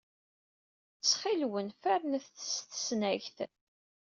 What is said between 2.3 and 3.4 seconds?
s tesnagt.